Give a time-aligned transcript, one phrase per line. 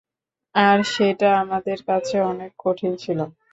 [0.55, 3.25] আর সেটা আমাদের কাছে অনেক কঠিন ছিলো।